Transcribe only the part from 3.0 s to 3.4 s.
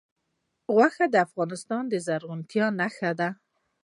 ده.